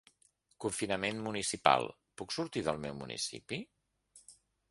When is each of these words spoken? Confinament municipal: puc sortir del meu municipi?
Confinament 0.63 1.19
municipal: 1.25 1.85
puc 2.21 2.35
sortir 2.37 2.65
del 2.69 2.81
meu 2.87 2.97
municipi? 3.05 3.63